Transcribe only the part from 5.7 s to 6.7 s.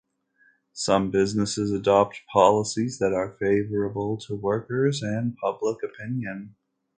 opinion.